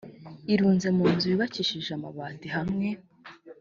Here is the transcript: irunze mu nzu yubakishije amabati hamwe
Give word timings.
irunze 0.53 0.87
mu 0.97 1.05
nzu 1.13 1.25
yubakishije 1.31 1.91
amabati 1.97 2.47
hamwe 2.55 2.87